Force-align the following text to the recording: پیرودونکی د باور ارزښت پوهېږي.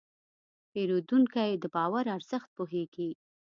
پیرودونکی 0.71 1.51
د 1.57 1.63
باور 1.75 2.05
ارزښت 2.15 2.49
پوهېږي. 2.57 3.09